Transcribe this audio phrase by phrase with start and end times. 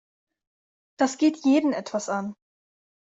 [0.97, 2.33] Das geht jeden etwas an.